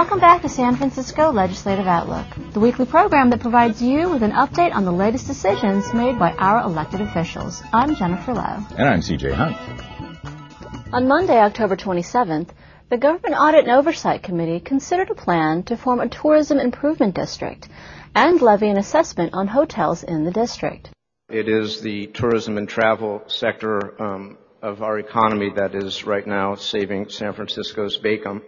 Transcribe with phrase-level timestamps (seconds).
[0.00, 4.30] Welcome back to San Francisco Legislative Outlook, the weekly program that provides you with an
[4.30, 7.62] update on the latest decisions made by our elected officials.
[7.70, 8.64] I'm Jennifer Lowe.
[8.78, 10.94] And I'm CJ Hunt.
[10.94, 12.48] On Monday, October 27th,
[12.88, 17.68] the Government Audit and Oversight Committee considered a plan to form a tourism improvement district
[18.14, 20.88] and levy an assessment on hotels in the district.
[21.28, 26.54] It is the tourism and travel sector um, of our economy that is right now
[26.54, 28.40] saving San Francisco's bacon.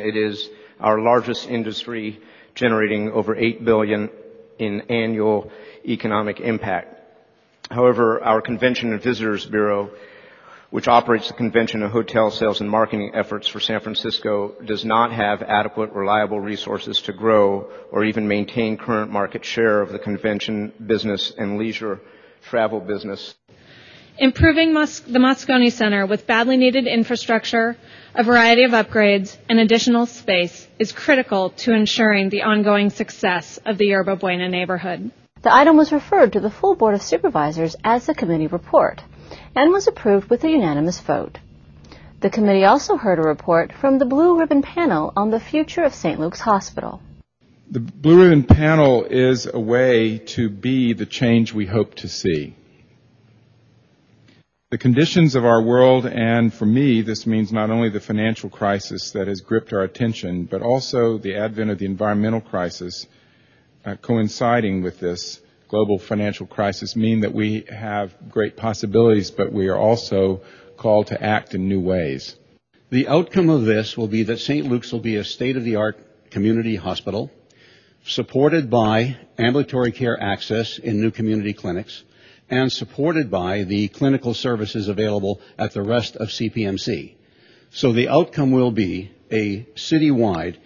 [0.00, 2.20] It is our largest industry,
[2.54, 4.10] generating over 8 billion
[4.58, 5.50] in annual
[5.84, 6.96] economic impact.
[7.70, 9.90] However, our Convention and Visitors Bureau,
[10.70, 15.12] which operates the convention and hotel sales and marketing efforts for San Francisco, does not
[15.12, 20.72] have adequate, reliable resources to grow or even maintain current market share of the convention
[20.86, 22.00] business and leisure
[22.42, 23.34] travel business.
[24.18, 27.76] Improving the Moscone Center with badly needed infrastructure,
[28.14, 33.76] a variety of upgrades, and additional space is critical to ensuring the ongoing success of
[33.76, 35.10] the Yerba Buena neighborhood.
[35.42, 39.02] The item was referred to the full Board of Supervisors as the committee report
[39.54, 41.38] and was approved with a unanimous vote.
[42.20, 45.92] The committee also heard a report from the Blue Ribbon Panel on the future of
[45.92, 46.18] St.
[46.18, 47.02] Luke's Hospital.
[47.70, 52.54] The Blue Ribbon Panel is a way to be the change we hope to see.
[54.68, 59.12] The conditions of our world, and for me, this means not only the financial crisis
[59.12, 63.06] that has gripped our attention, but also the advent of the environmental crisis
[63.84, 69.68] uh, coinciding with this global financial crisis, mean that we have great possibilities, but we
[69.68, 70.40] are also
[70.76, 72.34] called to act in new ways.
[72.90, 74.66] The outcome of this will be that St.
[74.66, 75.96] Luke's will be a state of the art
[76.30, 77.30] community hospital,
[78.04, 82.02] supported by ambulatory care access in new community clinics
[82.50, 87.14] and supported by the clinical services available at the rest of CPMC.
[87.70, 90.56] So the outcome will be a citywide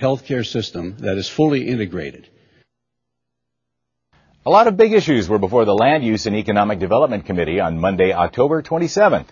[0.00, 2.28] healthcare system that is fully integrated.
[4.46, 7.78] A lot of big issues were before the Land Use and Economic Development Committee on
[7.78, 9.26] Monday, October 27th.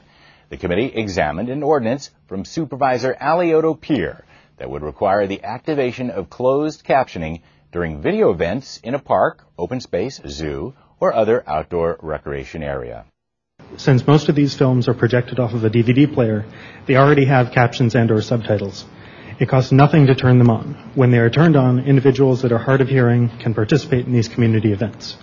[0.50, 4.24] The committee examined an ordinance from Supervisor Alioto Pier
[4.58, 7.40] that would require the activation of closed captioning
[7.72, 13.04] during video events in a park, open space, zoo, or other outdoor recreation area.
[13.76, 16.46] Since most of these films are projected off of a DVD player,
[16.86, 18.84] they already have captions and or subtitles.
[19.38, 20.90] It costs nothing to turn them on.
[20.94, 24.28] When they are turned on, individuals that are hard of hearing can participate in these
[24.28, 25.16] community events.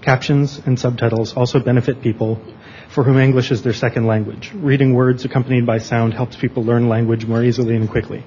[0.00, 2.40] Captions and subtitles also benefit people
[2.88, 4.50] for whom English is their second language.
[4.54, 8.24] Reading words accompanied by sound helps people learn language more easily and quickly.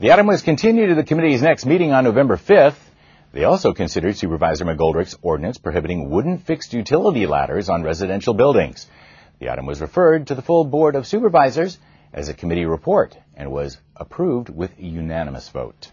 [0.00, 2.78] The item was continued to the committee's next meeting on November 5th.
[3.32, 8.88] They also considered Supervisor McGoldrick's ordinance prohibiting wooden fixed utility ladders on residential buildings.
[9.38, 11.78] The item was referred to the full Board of Supervisors
[12.12, 15.92] as a committee report and was approved with a unanimous vote.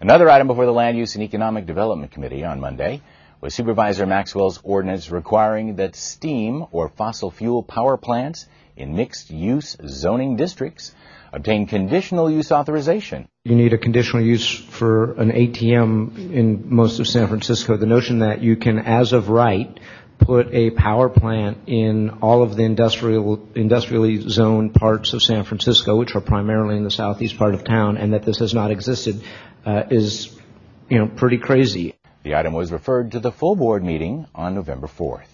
[0.00, 3.02] Another item before the Land Use and Economic Development Committee on Monday
[3.42, 8.46] was Supervisor Maxwell's ordinance requiring that steam or fossil fuel power plants
[8.76, 10.94] in mixed use zoning districts
[11.32, 13.28] obtain conditional use authorization.
[13.44, 17.76] You need a conditional use for an ATM in most of San Francisco.
[17.76, 19.80] The notion that you can, as of right,
[20.18, 25.96] put a power plant in all of the industrial, industrially zoned parts of San Francisco,
[25.96, 29.22] which are primarily in the southeast part of town, and that this has not existed,
[29.64, 30.38] uh, is,
[30.88, 31.94] you know, pretty crazy.
[32.22, 35.31] The item was referred to the full board meeting on November 4th.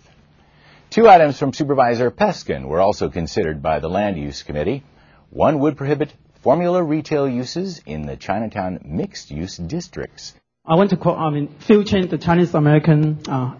[0.91, 4.84] Two items from Supervisor Peskin were also considered by the Land Use Committee.
[5.28, 10.32] One would prohibit formula retail uses in the Chinatown mixed-use districts.
[10.65, 13.56] I want to quote, I mean, Phil Chen, the Chinese American uh,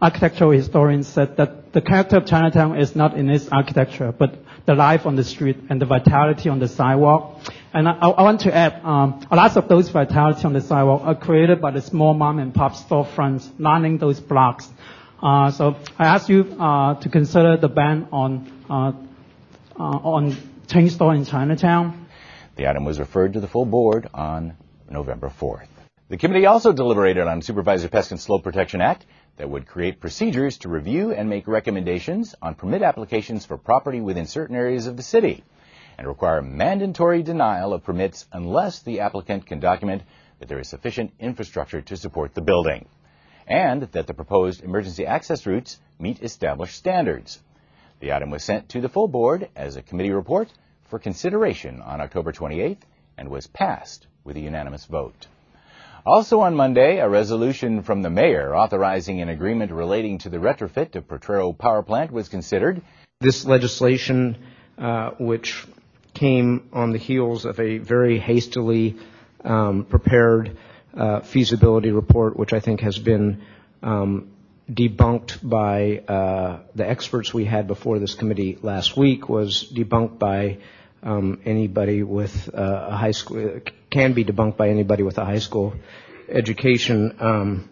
[0.00, 4.76] architectural historian, said that the character of Chinatown is not in its architecture, but the
[4.76, 7.40] life on the street and the vitality on the sidewalk.
[7.74, 11.02] And I, I want to add, um, a lot of those vitality on the sidewalk
[11.04, 14.68] are created by the small mom and pop storefronts lining those blocks.
[15.20, 18.92] Uh, so I ask you uh, to consider the ban on uh,
[19.78, 20.36] uh, on
[20.68, 22.06] chain store in Chinatown.
[22.56, 24.56] The item was referred to the full board on
[24.90, 25.66] November 4th.
[26.08, 29.06] The committee also deliberated on Supervisor Peskin's Slope Protection Act
[29.36, 34.26] that would create procedures to review and make recommendations on permit applications for property within
[34.26, 35.44] certain areas of the city
[35.96, 40.02] and require mandatory denial of permits unless the applicant can document
[40.38, 42.86] that there is sufficient infrastructure to support the building
[43.48, 47.40] and that the proposed emergency access routes meet established standards.
[48.00, 50.48] The item was sent to the full board as a committee report
[50.88, 52.82] for consideration on October 28th
[53.16, 55.26] and was passed with a unanimous vote.
[56.06, 60.94] Also on Monday, a resolution from the mayor authorizing an agreement relating to the retrofit
[60.94, 62.80] of Potrero Power Plant was considered.
[63.20, 64.36] This legislation,
[64.78, 65.66] uh, which
[66.14, 68.96] came on the heels of a very hastily
[69.44, 70.56] um, prepared
[71.22, 73.42] feasibility report, which I think has been
[73.82, 74.30] um,
[74.70, 80.58] debunked by uh, the experts we had before this committee last week, was debunked by
[81.02, 85.38] um, anybody with uh, a high school, can be debunked by anybody with a high
[85.38, 85.74] school
[86.28, 87.16] education.
[87.20, 87.70] Um,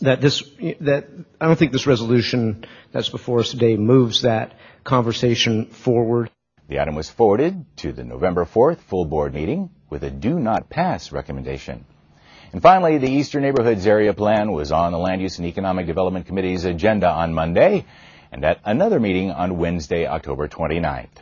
[0.00, 0.42] that this,
[0.80, 1.08] that
[1.40, 6.30] I don't think this resolution that's before us today moves that conversation forward.
[6.68, 10.68] The item was forwarded to the November 4th full board meeting with a do not
[10.68, 11.84] pass recommendation.
[12.54, 16.24] And finally, the Eastern Neighborhoods Area Plan was on the Land Use and Economic Development
[16.24, 17.84] Committee's agenda on Monday
[18.30, 21.16] and at another meeting on Wednesday, October 29th.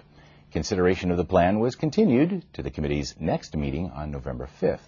[0.53, 4.81] Consideration of the plan was continued to the committee's next meeting on November 5th.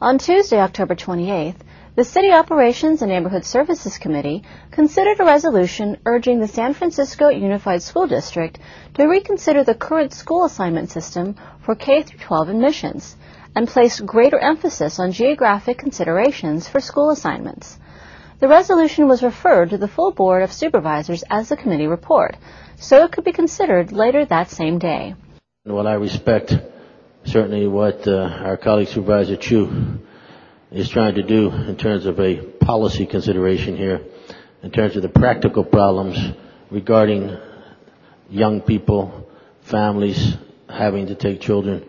[0.00, 1.60] On Tuesday, October 28th,
[1.94, 4.42] the City Operations and Neighborhood Services Committee
[4.72, 8.58] considered a resolution urging the San Francisco Unified School District
[8.94, 13.14] to reconsider the current school assignment system for K-12 admissions
[13.54, 17.78] and place greater emphasis on geographic considerations for school assignments.
[18.40, 22.36] The resolution was referred to the full Board of Supervisors as a committee report,
[22.76, 25.14] so it could be considered later that same day.
[25.64, 26.54] Well, I respect
[27.24, 30.00] certainly what uh, our colleague Supervisor Chu
[30.70, 34.00] is trying to do in terms of a policy consideration here,
[34.62, 36.18] in terms of the practical problems
[36.70, 37.36] regarding
[38.28, 39.30] young people,
[39.62, 40.36] families
[40.68, 41.88] having to take children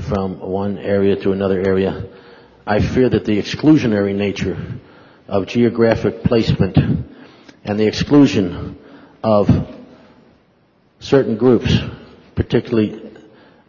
[0.00, 2.06] from one area to another area.
[2.66, 4.56] I fear that the exclusionary nature
[5.28, 6.78] of geographic placement
[7.64, 8.78] and the exclusion
[9.22, 9.48] of
[11.00, 11.76] certain groups,
[12.34, 13.00] particularly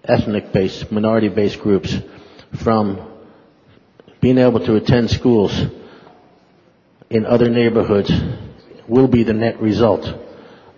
[0.04, 1.96] ethnic-based, minority-based groups,
[2.64, 3.12] from
[4.22, 5.66] being able to attend schools
[7.10, 8.12] in other neighborhoods
[8.88, 10.08] will be the net result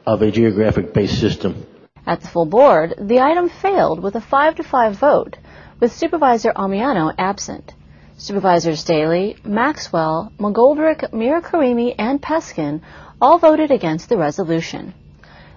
[0.06, 1.67] of a geographic-based system.
[2.08, 5.36] At the full board, the item failed with a 5 to 5 vote,
[5.82, 7.74] with Supervisor Ammiano absent.
[8.16, 12.80] Supervisors Daly, Maxwell, McGoldrick, Mirkarimi, and Peskin
[13.22, 14.94] all voted against the resolution.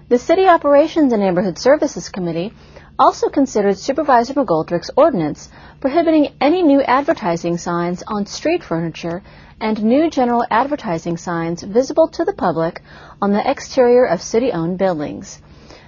[0.09, 2.51] The City Operations and Neighborhood Services Committee
[2.99, 5.47] also considered Supervisor McGoldrick's ordinance
[5.79, 9.23] prohibiting any new advertising signs on street furniture
[9.61, 12.81] and new general advertising signs visible to the public
[13.21, 15.41] on the exterior of city-owned buildings.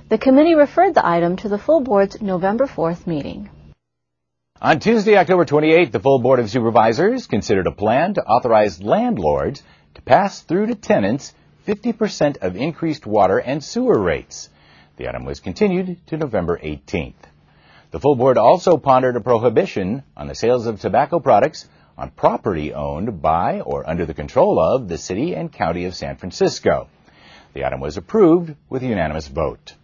[0.09, 3.49] The committee referred the item to the full board's November 4th meeting.
[4.61, 9.63] On Tuesday, October 28th, the full Board of Supervisors considered a plan to authorize landlords
[9.95, 11.33] to pass through to tenants
[11.67, 14.49] 50% of increased water and sewer rates.
[14.97, 17.13] The item was continued to November 18th.
[17.91, 21.67] The full board also pondered a prohibition on the sales of tobacco products
[21.97, 26.17] on property owned by or under the control of the city and county of San
[26.17, 26.89] Francisco.
[27.53, 29.75] The item was approved with a unanimous vote.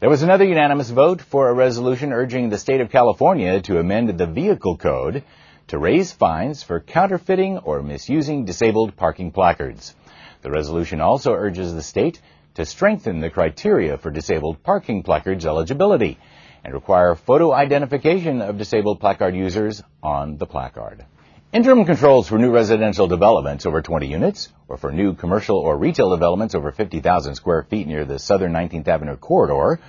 [0.00, 4.16] There was another unanimous vote for a resolution urging the state of California to amend
[4.16, 5.24] the vehicle code
[5.66, 9.96] to raise fines for counterfeiting or misusing disabled parking placards.
[10.42, 12.20] The resolution also urges the state
[12.54, 16.16] to strengthen the criteria for disabled parking placards eligibility
[16.62, 21.04] and require photo identification of disabled placard users on the placard.
[21.50, 26.10] Interim controls for new residential developments over 20 units or for new commercial or retail
[26.10, 29.80] developments over 50,000 square feet near the southern 19th Avenue corridor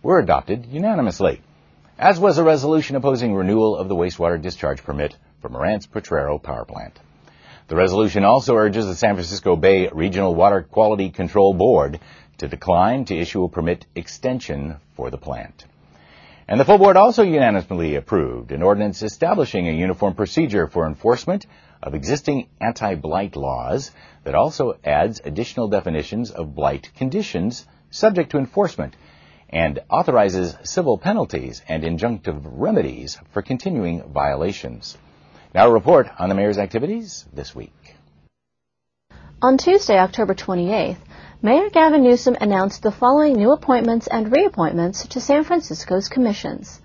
[0.00, 1.42] were adopted unanimously,
[1.98, 6.64] as was a resolution opposing renewal of the wastewater discharge permit for Mirant's Potrero Power
[6.64, 6.96] Plant.
[7.66, 11.98] The resolution also urges the San Francisco Bay Regional Water Quality Control Board
[12.36, 15.64] to decline to issue a permit extension for the plant.
[16.50, 21.46] And the full board also unanimously approved an ordinance establishing a uniform procedure for enforcement
[21.82, 23.90] of existing anti-blight laws
[24.24, 28.96] that also adds additional definitions of blight conditions subject to enforcement
[29.50, 34.96] and authorizes civil penalties and injunctive remedies for continuing violations.
[35.54, 37.94] Now a report on the mayor's activities this week.
[39.42, 40.96] On Tuesday, October 28th,
[41.40, 46.80] Mayor Gavin Newsom announced the following new appointments and reappointments to San Francisco's commissions.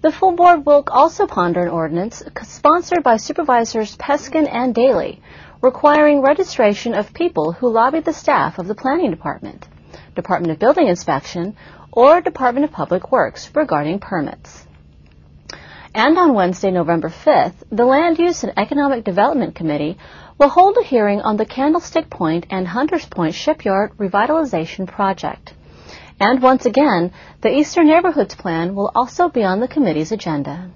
[0.00, 5.22] The full board will also ponder an ordinance sponsored by Supervisors Peskin and Daly
[5.62, 9.66] requiring registration of people who lobbied the staff of the Planning Department,
[10.16, 11.56] Department of Building Inspection,
[11.92, 14.66] or Department of Public Works regarding permits.
[15.94, 19.98] And on Wednesday, November 5th, the Land Use and Economic Development Committee
[20.36, 25.54] will hold a hearing on the Candlestick Point and Hunters Point Shipyard Revitalization Project.
[26.18, 30.70] And once again, the Eastern Neighborhoods Plan will also be on the committee's agenda.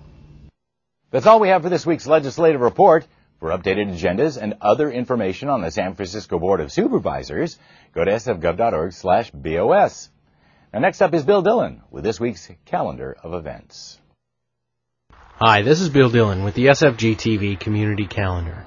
[1.11, 3.07] That's all we have for this week's legislative report.
[3.39, 7.59] For updated agendas and other information on the San Francisco Board of Supervisors,
[7.95, 10.09] go to sfgov.org slash BOS.
[10.73, 13.99] Now next up is Bill Dillon with this week's calendar of events.
[15.39, 18.65] Hi, this is Bill Dillon with the SFG TV Community Calendar.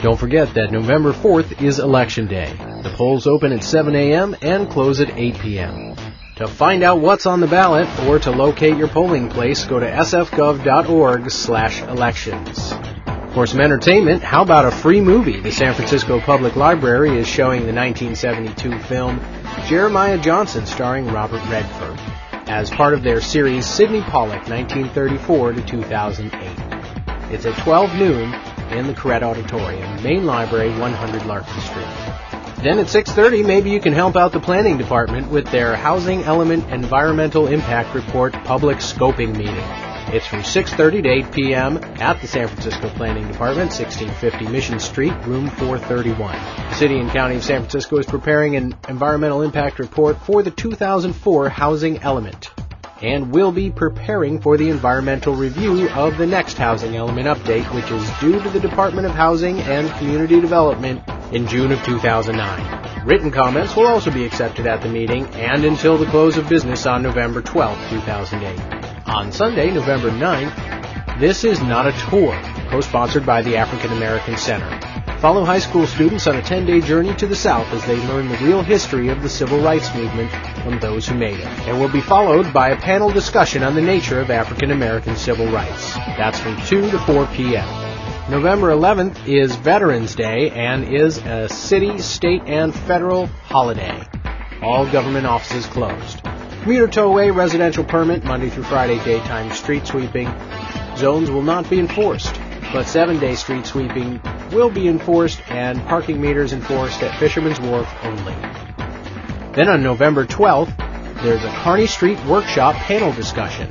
[0.00, 2.52] Don't forget that November 4th is Election Day.
[2.82, 4.36] The polls open at 7 a.m.
[4.42, 5.96] and close at 8 p.m.
[6.36, 9.86] To find out what's on the ballot or to locate your polling place, go to
[9.86, 12.72] sfgov.org slash elections.
[13.34, 15.40] For some entertainment, how about a free movie?
[15.40, 19.18] The San Francisco Public Library is showing the 1972 film
[19.66, 21.98] Jeremiah Johnson starring Robert Redford
[22.46, 27.32] as part of their series Sydney Pollack 1934 to 2008.
[27.32, 28.34] It's at 12 noon
[28.72, 31.86] in the Koret Auditorium, Main Library, 100 Larkin Street.
[32.62, 36.70] Then at 6:30, maybe you can help out the planning department with their Housing Element
[36.70, 39.91] Environmental Impact Report public scoping meeting.
[40.12, 41.78] It's from 6:30 to 8 p.m.
[41.78, 46.34] at the San Francisco Planning Department, 1650 Mission Street, room 431.
[46.68, 50.50] The City and County of San Francisco is preparing an environmental impact report for the
[50.50, 52.50] 2004 Housing Element
[53.00, 57.90] and will be preparing for the environmental review of the next Housing Element update, which
[57.90, 61.02] is due to the Department of Housing and Community Development
[61.32, 63.06] in June of 2009.
[63.06, 66.84] Written comments will also be accepted at the meeting and until the close of business
[66.84, 68.81] on November 12, 2008.
[69.12, 72.32] On Sunday, November 9th, This is Not a Tour,
[72.70, 74.80] co-sponsored by the African American Center.
[75.18, 78.38] Follow high school students on a 10-day journey to the South as they learn the
[78.38, 80.30] real history of the civil rights movement
[80.64, 81.46] from those who made it.
[81.68, 85.46] And will be followed by a panel discussion on the nature of African American civil
[85.52, 85.94] rights.
[85.94, 87.68] That's from 2 to 4 p.m.
[88.30, 94.08] November 11th is Veterans Day and is a city, state, and federal holiday.
[94.62, 96.21] All government offices closed.
[96.62, 100.32] Commuter towaway residential permit Monday through Friday daytime street sweeping
[100.96, 102.40] zones will not be enforced,
[102.72, 104.20] but seven-day street sweeping
[104.52, 108.34] will be enforced and parking meters enforced at Fisherman's Wharf only.
[109.56, 110.76] Then on November 12th,
[111.24, 113.68] there's a Kearny Street workshop panel discussion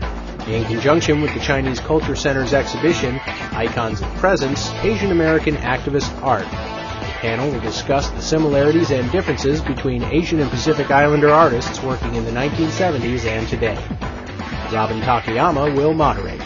[0.48, 3.22] in conjunction with the Chinese Culture Center's exhibition,
[3.54, 6.71] Icons of Presence, Asian American Activist Art.
[7.22, 12.26] Panel will discuss the similarities and differences between Asian and Pacific Islander artists working in
[12.26, 13.78] the 1970s and today.
[14.74, 16.42] Robin Takayama will moderate.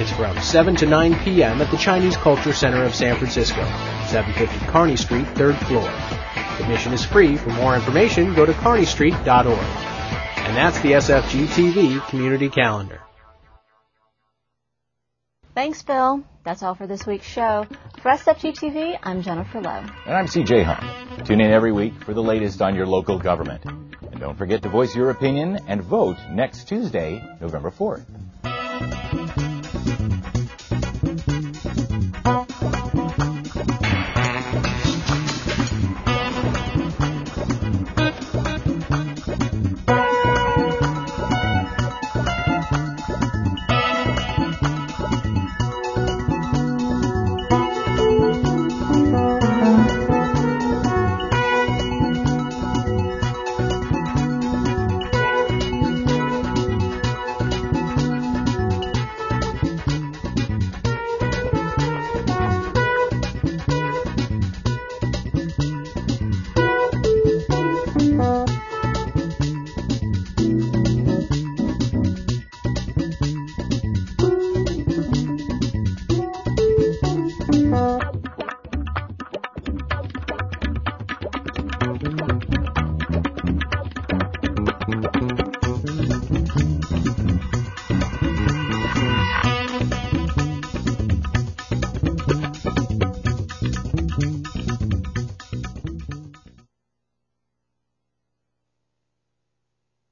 [0.00, 1.60] It's from 7 to 9 p.m.
[1.60, 3.64] at the Chinese Culture Center of San Francisco,
[4.06, 5.90] 750 Kearny Street, 3rd floor.
[6.62, 7.36] Admission is free.
[7.36, 9.58] For more information, go to kearnystreet.org.
[10.46, 13.00] And that's the SFG TV Community Calendar.
[15.56, 16.24] Thanks, Bill.
[16.42, 17.66] That's all for this week's show.
[18.02, 19.84] For SFG TV, I'm Jennifer Lowe.
[20.06, 21.24] And I'm CJ Hung.
[21.24, 23.62] Tune in every week for the latest on your local government.
[23.64, 28.06] And don't forget to voice your opinion and vote next Tuesday, November 4th.